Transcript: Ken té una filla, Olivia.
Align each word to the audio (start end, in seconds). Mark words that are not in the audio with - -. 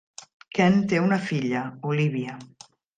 Ken 0.59 0.79
té 0.93 1.03
una 1.09 1.21
filla, 1.29 1.63
Olivia. 1.95 2.45